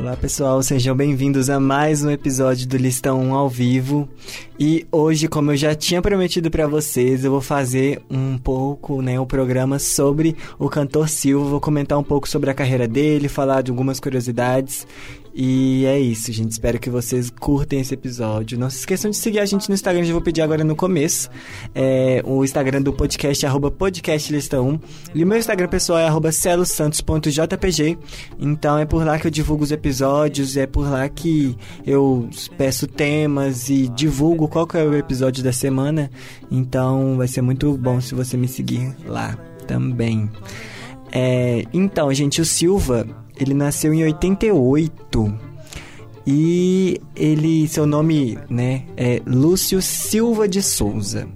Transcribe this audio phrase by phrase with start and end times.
[0.00, 4.08] Olá pessoal, sejam bem-vindos a mais um episódio do Listão 1 ao vivo.
[4.58, 9.20] E hoje, como eu já tinha prometido para vocês, eu vou fazer um pouco, né,
[9.20, 13.28] o um programa sobre o cantor Silva, vou comentar um pouco sobre a carreira dele,
[13.28, 14.86] falar de algumas curiosidades
[15.34, 16.50] e é isso, gente.
[16.50, 18.58] Espero que vocês curtem esse episódio.
[18.58, 21.30] Não se esqueçam de seguir a gente no Instagram, já vou pedir agora no começo.
[21.74, 24.80] É, o Instagram do podcast é arroba podcastlista1.
[25.14, 27.98] E o meu Instagram pessoal é celosantos.jpg.
[28.38, 29.99] Então é por lá que eu divulgo os episódios,
[30.56, 35.52] é por lá que eu peço temas e divulgo qual que é o episódio da
[35.52, 36.10] semana.
[36.50, 39.36] Então vai ser muito bom se você me seguir lá
[39.66, 40.30] também.
[41.12, 43.06] É, então, gente, o Silva,
[43.38, 45.50] ele nasceu em 88
[46.26, 51.26] e ele, seu nome, né, é Lúcio Silva de Souza.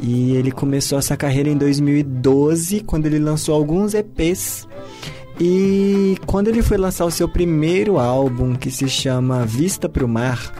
[0.00, 4.66] E ele começou essa carreira em 2012, quando ele lançou alguns EPs.
[5.40, 10.08] E quando ele foi lançar o seu primeiro álbum, que se chama Vista para o
[10.08, 10.52] Mar,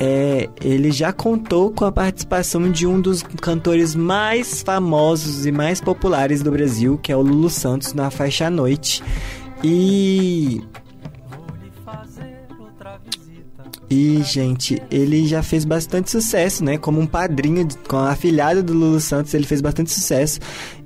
[0.00, 5.80] é, ele já contou com a participação de um dos cantores mais famosos e mais
[5.80, 9.02] populares do Brasil, que é o Lulu Santos, na faixa Noite.
[9.62, 10.62] E.
[13.88, 16.78] E, gente, ele já fez bastante sucesso, né?
[16.78, 20.40] Como um padrinho, com a afilhada do Lulu Santos, ele fez bastante sucesso.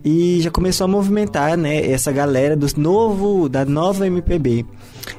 [0.08, 1.84] E já começou a movimentar, né?
[1.84, 4.64] Essa galera do novo, da nova MPB.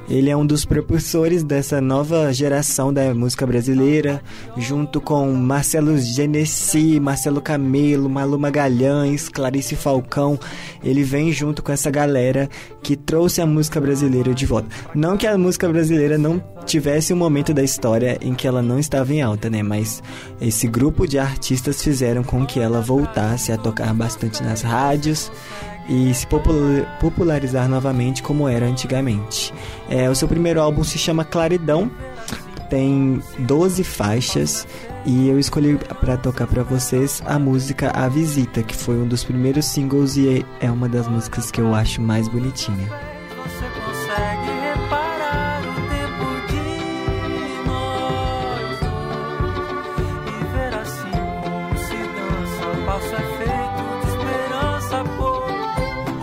[0.08, 4.22] Ele é um dos propulsores dessa nova geração da música brasileira,
[4.56, 10.38] junto com Marcelo Genesi, Marcelo Camelo, Malu Magalhães, Clarice Falcão.
[10.82, 12.48] Ele vem junto com essa galera
[12.82, 14.68] que trouxe a música brasileira de volta.
[14.94, 18.78] Não que a música brasileira não tivesse um momento da história em que ela não
[18.78, 19.62] estava em alta, né?
[19.62, 20.02] Mas
[20.40, 24.77] esse grupo de artistas fizeram com que ela voltasse a tocar bastante nas rádios
[25.88, 26.26] e se
[27.00, 29.52] popularizar novamente como era antigamente.
[29.88, 31.90] É, o seu primeiro álbum se chama Claridão,
[32.68, 34.66] tem 12 faixas
[35.06, 39.24] e eu escolhi para tocar para vocês a música A Visita, que foi um dos
[39.24, 42.86] primeiros singles e é uma das músicas que eu acho mais bonitinha.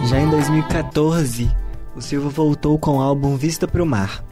[0.08, 1.50] Já em 2014,
[1.96, 4.24] o Silva voltou com o álbum Vista para o Mar.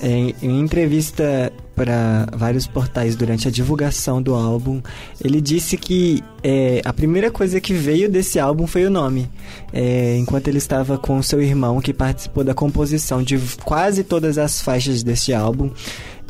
[0.00, 4.80] Em, em entrevista para vários portais durante a divulgação do álbum,
[5.22, 9.28] ele disse que é, a primeira coisa que veio desse álbum foi o nome.
[9.72, 14.62] É, enquanto ele estava com seu irmão, que participou da composição de quase todas as
[14.62, 15.70] faixas deste álbum,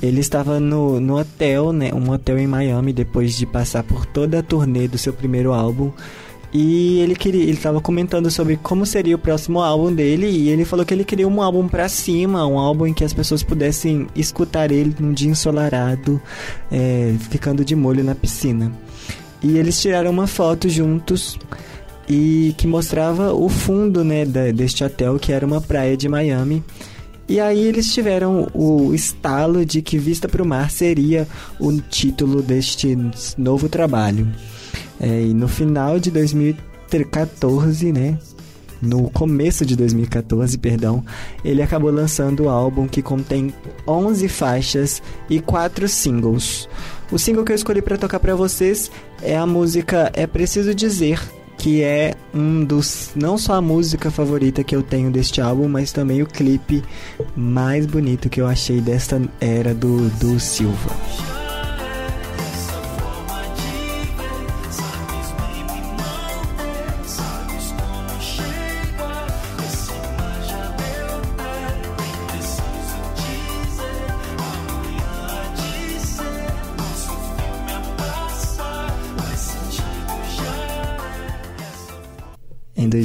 [0.00, 4.38] ele estava no, no hotel, né, um hotel em Miami, depois de passar por toda
[4.38, 5.92] a turnê do seu primeiro álbum.
[6.52, 10.64] E ele queria, ele estava comentando sobre como seria o próximo álbum dele e ele
[10.64, 14.08] falou que ele queria um álbum para cima, um álbum em que as pessoas pudessem
[14.16, 16.20] escutar ele num dia ensolarado,
[16.70, 18.72] é, ficando de molho na piscina.
[19.40, 21.38] E eles tiraram uma foto juntos
[22.08, 26.64] e que mostrava o fundo, né, da, deste hotel que era uma praia de Miami.
[27.28, 31.28] E aí eles tiveram o estalo de que Vista para o Mar seria
[31.60, 32.98] o título deste
[33.38, 34.26] novo trabalho.
[35.00, 38.18] É, e no final de 2014, né?
[38.82, 41.04] No começo de 2014, perdão,
[41.44, 43.52] ele acabou lançando o álbum que contém
[43.86, 46.68] 11 faixas e 4 singles.
[47.12, 48.90] O single que eu escolhi para tocar para vocês
[49.22, 51.20] é a música É Preciso Dizer,
[51.58, 55.92] que é um dos não só a música favorita que eu tenho deste álbum, mas
[55.92, 56.82] também o clipe
[57.36, 61.39] mais bonito que eu achei desta era do, do Silva.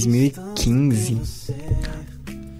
[0.06, 1.18] 2015,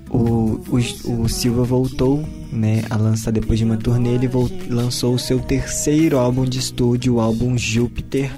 [0.10, 4.16] o, o, o Silva voltou né, a lançar depois de uma turnê.
[4.16, 4.30] Ele
[4.70, 8.32] lançou o seu terceiro álbum de estúdio, o álbum Júpiter,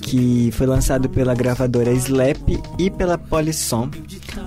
[0.00, 2.48] que foi lançado pela gravadora Slap
[2.78, 3.90] e pela Polisson.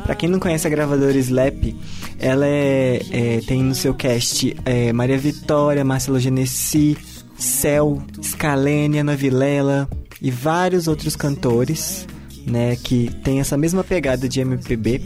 [0.04, 1.76] Para quem não conhece a gravadora Slap,
[2.18, 6.98] ela é, é tem no seu cast é, Maria Vitória, Marcelo Genesi,
[7.38, 9.90] Céu, Scalene, Ana Vilela
[10.22, 12.08] e vários outros cantores
[12.46, 15.02] né, que tem essa mesma pegada de MPB.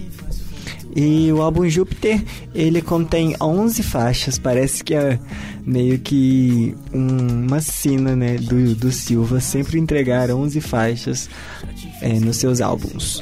[0.95, 2.23] E o álbum Júpiter,
[2.53, 5.19] ele contém 11 faixas, parece que é
[5.65, 11.29] meio que uma sina, né, do, do Silva, sempre entregar 11 faixas
[12.01, 13.21] é, nos seus álbuns.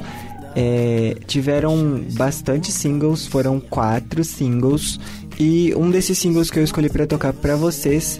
[0.55, 4.99] É, tiveram bastante singles, foram quatro singles,
[5.39, 8.19] e um desses singles que eu escolhi para tocar para vocês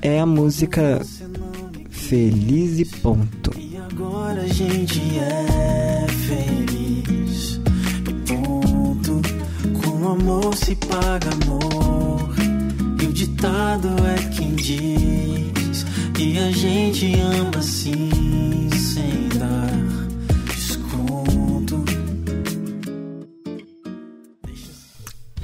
[0.00, 1.00] é a música
[1.90, 3.51] Feliz e Ponto.
[3.94, 7.60] Agora a gente é feliz
[8.08, 9.20] e ponto.
[9.80, 12.34] Com amor se paga amor.
[13.02, 15.84] E o ditado é quem diz.
[16.18, 19.68] E a gente ama assim, sem dar
[20.46, 21.84] desconto.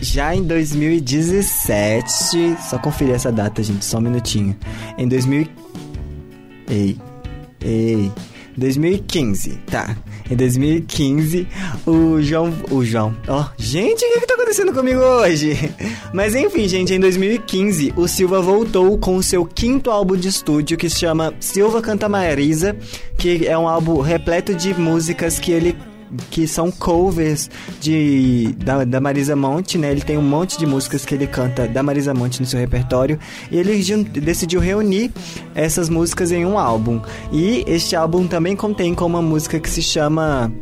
[0.01, 4.57] Já em 2017, só conferir essa data, gente, só um minutinho.
[4.97, 5.47] Em 2000
[6.71, 6.99] Ei,
[7.61, 8.13] ei,
[8.59, 9.97] 2015, tá.
[10.31, 11.49] Em 2015,
[11.87, 12.53] o João.
[12.71, 13.17] O João.
[13.27, 15.73] Ó, oh, gente, o que, que tá acontecendo comigo hoje?
[16.13, 20.77] Mas enfim, gente, em 2015, o Silva voltou com o seu quinto álbum de estúdio
[20.77, 22.77] que se chama Silva Canta Marisa,
[23.17, 25.77] que é um álbum repleto de músicas que ele
[26.31, 27.51] que são covers
[27.81, 29.91] de da, da, Marisa Monte, né?
[29.91, 33.19] Ele tem um monte de músicas que ele canta da Marisa Monte no seu repertório
[33.51, 33.83] e ele
[34.21, 35.13] decidiu reunir
[35.55, 37.01] essas músicas em um álbum.
[37.33, 40.53] E este álbum também contém como uma música que se chama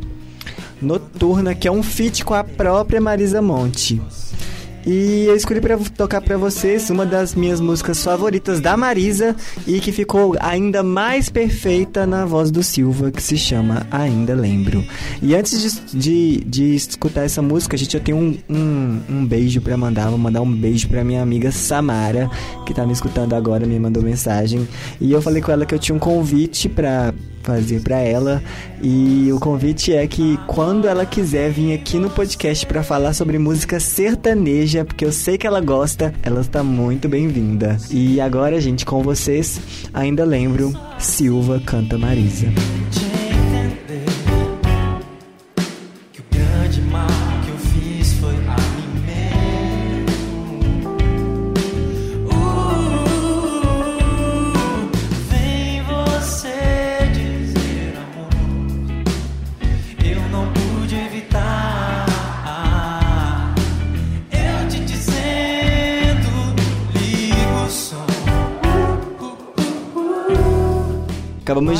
[0.81, 4.01] Noturna, que é um feat com a própria Marisa Monte.
[4.89, 9.35] E eu escolhi para tocar para vocês uma das minhas músicas favoritas da Marisa
[9.67, 14.81] e que ficou ainda mais perfeita na voz do Silva, que se chama Ainda Lembro.
[15.21, 19.25] E antes de, de, de escutar essa música, a gente já tem um, um, um
[19.25, 20.07] beijo para mandar.
[20.07, 22.29] Vou mandar um beijo para minha amiga Samara,
[22.65, 24.65] que tá me escutando agora, me mandou mensagem.
[25.01, 27.13] E eu falei com ela que eu tinha um convite para
[27.47, 28.43] fazer para ela.
[28.81, 33.39] E o convite é que quando ela quiser vir aqui no podcast para falar sobre
[33.39, 37.77] música sertaneja, porque eu sei que ela gosta, ela está muito bem-vinda.
[37.89, 39.61] E agora, gente, com vocês,
[39.93, 42.47] ainda lembro Silva canta Marisa.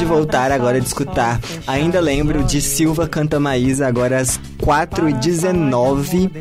[0.07, 1.39] Voltar agora de escutar.
[1.67, 6.31] Ainda lembro de Silva Canta Maísa, agora às 4h19.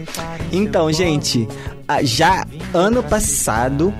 [0.52, 1.46] Então, gente,
[2.02, 3.92] já ano passado.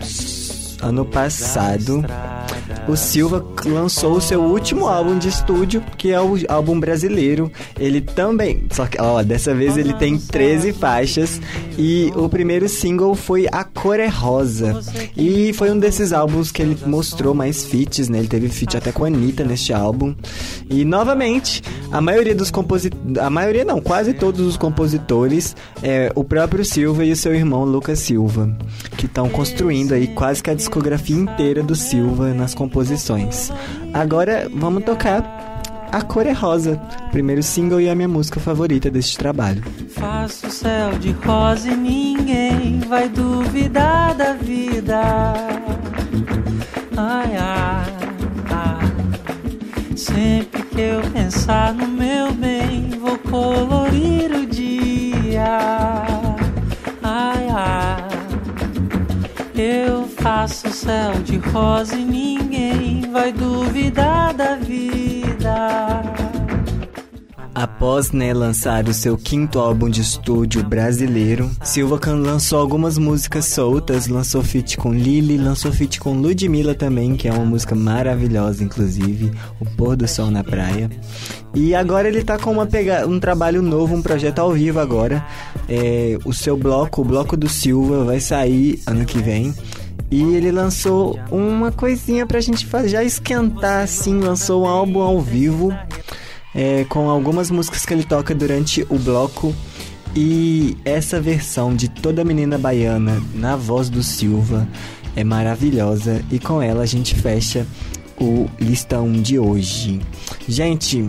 [0.80, 2.04] Ano passado
[2.88, 7.50] o Silva lançou o seu último álbum de estúdio, que é o álbum brasileiro.
[7.78, 11.40] Ele também, só que, ó, dessa vez ele tem 13 faixas
[11.76, 14.80] e o primeiro single foi A Cor é Rosa.
[15.16, 18.18] E foi um desses álbuns que ele mostrou mais feats, né?
[18.18, 20.14] Ele teve feat até com a Anitta neste álbum.
[20.70, 26.22] E novamente, a maioria dos compositores, a maioria não, quase todos os compositores, é o
[26.22, 28.56] próprio Silva e o seu irmão Lucas Silva,
[28.96, 33.50] que estão construindo aí quase que a discografia inteira do Silva nas composições composições.
[33.94, 35.24] Agora vamos tocar
[35.90, 36.76] A Cor é Rosa,
[37.10, 39.62] primeiro single e a minha música favorita deste trabalho.
[39.88, 45.00] Faço céu de rosa e ninguém vai duvidar da vida.
[46.94, 47.94] Ai, ai,
[48.50, 49.96] ai.
[49.96, 56.04] Sempre que eu pensar no meu bem, vou colorir o dia.
[57.02, 58.15] Ai, ai.
[59.58, 66.05] Eu faço céu de rosa e ninguém vai duvidar da vida.
[67.56, 74.08] Após né, lançar o seu quinto álbum de estúdio brasileiro, Silva lançou algumas músicas soltas,
[74.08, 79.32] lançou feat com Lily, lançou feat com Ludmilla também, que é uma música maravilhosa, inclusive,
[79.58, 80.90] O Pôr do Sol na Praia.
[81.54, 85.24] E agora ele tá com uma pega um trabalho novo, um projeto ao vivo agora.
[85.66, 89.54] É, o seu bloco, o bloco do Silva, vai sair ano que vem.
[90.10, 95.72] E ele lançou uma coisinha pra gente já esquentar assim, lançou um álbum ao vivo
[96.56, 99.54] é, com algumas músicas que ele toca durante o bloco.
[100.14, 104.66] E essa versão de Toda Menina Baiana na voz do Silva
[105.14, 107.66] é maravilhosa e com ela a gente fecha
[108.18, 110.00] o listão de hoje.
[110.48, 111.06] Gente,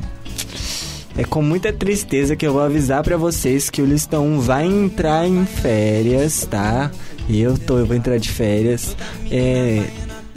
[1.17, 5.25] é com muita tristeza que eu vou avisar para vocês que o listão vai entrar
[5.25, 6.91] em férias, tá?
[7.29, 8.95] Eu tô, eu vou entrar de férias.
[9.31, 9.83] É,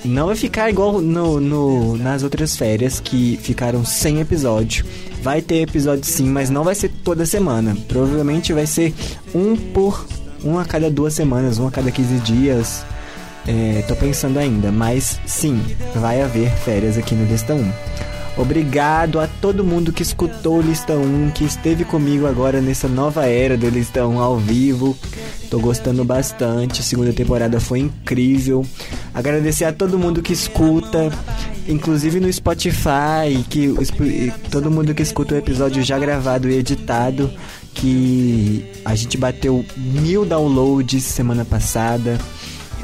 [0.04, 4.84] não vai ficar igual no, no, nas outras férias que ficaram sem episódio.
[5.22, 7.76] Vai ter episódio sim, mas não vai ser toda semana.
[7.86, 8.94] Provavelmente vai ser
[9.34, 10.06] um por
[10.44, 12.84] um a cada duas semanas, um a cada 15 dias.
[13.46, 15.62] É, tô pensando ainda, mas sim,
[15.94, 18.09] vai haver férias aqui no Lista 1.
[18.40, 23.26] Obrigado a todo mundo que escutou o Lista 1, que esteve comigo agora nessa nova
[23.26, 24.96] era do Lista 1 ao vivo.
[25.50, 28.64] Tô gostando bastante, a segunda temporada foi incrível.
[29.12, 31.12] Agradecer a todo mundo que escuta,
[31.68, 33.74] inclusive no Spotify, que
[34.50, 37.30] todo mundo que escuta o episódio já gravado e editado,
[37.74, 42.18] que a gente bateu mil downloads semana passada.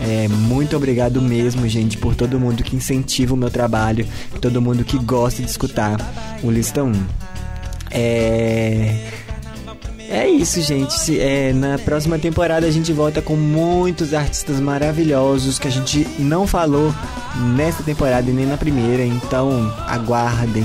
[0.01, 4.07] É, muito obrigado mesmo, gente, por todo mundo que incentiva o meu trabalho,
[4.41, 5.97] todo mundo que gosta de escutar
[6.43, 6.93] o Lista 1.
[7.91, 8.95] É.
[10.09, 11.19] É isso, gente.
[11.19, 16.47] É, na próxima temporada a gente volta com muitos artistas maravilhosos que a gente não
[16.47, 16.95] falou
[17.57, 19.05] nessa temporada e nem na primeira.
[19.05, 20.65] Então aguardem,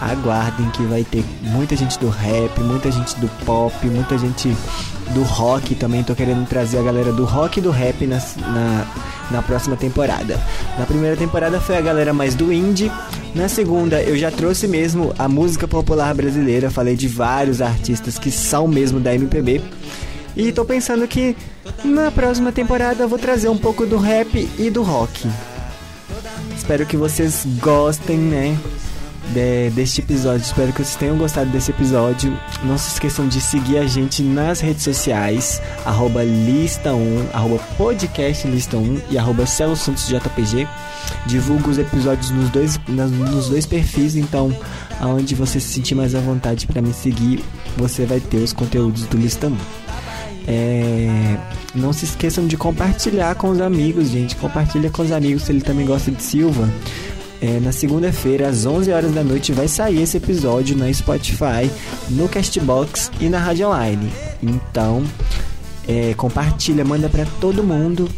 [0.00, 4.56] aguardem que vai ter muita gente do rap, muita gente do pop, muita gente
[5.10, 6.02] do rock também.
[6.02, 8.86] Tô querendo trazer a galera do rock e do rap na, na,
[9.30, 10.40] na próxima temporada.
[10.78, 12.90] Na primeira temporada foi a galera mais do indie.
[13.34, 16.70] Na segunda eu já trouxe mesmo a música popular brasileira.
[16.70, 19.60] Falei de vários artistas que são mesmo da MPB.
[20.36, 21.36] E tô pensando que
[21.84, 25.28] na próxima temporada eu vou trazer um pouco do rap e do rock.
[26.56, 28.56] Espero que vocês gostem, né?
[29.30, 30.42] De, deste episódio.
[30.42, 32.36] Espero que vocês tenham gostado desse episódio.
[32.64, 39.00] Não se esqueçam de seguir a gente nas redes sociais, arroba lista1, arroba podcast lista1
[39.10, 40.66] e arroba JPG.
[41.26, 44.54] Divulgo os episódios nos dois, nos dois perfis, então
[45.00, 47.42] aonde você se sentir mais à vontade para me seguir,
[47.76, 49.56] você vai ter os conteúdos do Lista 1.
[50.46, 51.36] É,
[51.74, 54.34] não se esqueçam de compartilhar com os amigos, gente.
[54.36, 56.68] Compartilha com os amigos se ele também gosta de Silva.
[57.42, 61.70] É, na segunda-feira, às 11 horas da noite, vai sair esse episódio na Spotify,
[62.10, 64.12] no Castbox e na Rádio Online.
[64.42, 65.02] Então,
[65.88, 68.08] é, compartilha, manda para todo mundo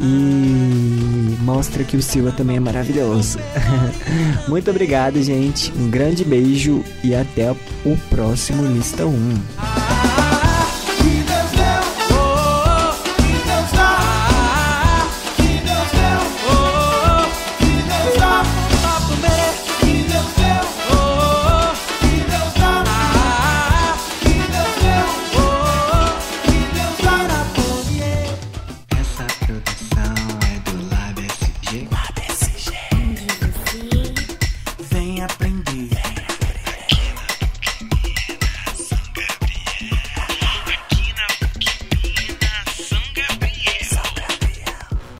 [0.00, 3.38] e mostra que o Silva também é maravilhoso.
[4.48, 5.72] Muito obrigado, gente.
[5.76, 9.75] Um grande beijo e até o próximo Lista 1.